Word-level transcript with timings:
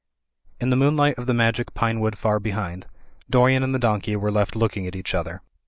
In 0.59 0.71
the 0.71 0.75
moonlight 0.75 1.19
of 1.19 1.27
the 1.27 1.33
magic 1.35 1.75
pine 1.75 1.99
wood 1.99 2.17
far 2.17 2.39
behind, 2.39 2.87
Dorian 3.29 3.61
and 3.61 3.75
the 3.75 3.77
donkey 3.77 4.15
were 4.15 4.31
left 4.31 4.55
looking 4.55 4.87
at 4.87 4.95
each 4.95 5.13
other. 5.13 5.43